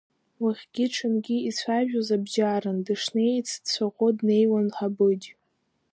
Уахгьы 0.43 0.85
ҽынгьы 0.93 1.37
ицәажәоз 1.49 2.09
абџьарын, 2.15 2.77
дышнеиц 2.85 3.49
дцәаӷәо 3.63 4.09
днеиуан 4.17 4.67
Ҳабыџь. 4.75 5.25